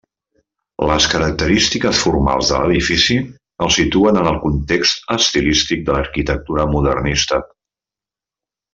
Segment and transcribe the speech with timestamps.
[0.91, 3.19] Les característiques formals de l'edifici
[3.67, 7.45] el situen en el context estilístic de l'arquitectura modernista.